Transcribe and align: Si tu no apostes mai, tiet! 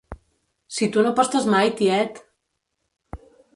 Si 0.77 0.87
tu 0.95 1.03
no 1.07 1.11
apostes 1.17 1.45
mai, 1.55 1.71
tiet! 1.83 2.19